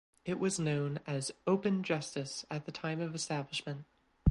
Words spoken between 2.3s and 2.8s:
at the